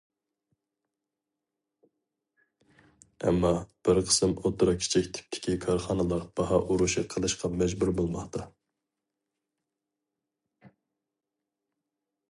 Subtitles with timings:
[3.25, 3.51] ئەمما،
[3.89, 8.49] بىر قىسىم ئوتتۇرا- كىچىك تىپتىكى كارخانىلار باھا ئۇرۇشى قىلىشقا مەجبۇر بولماقتا.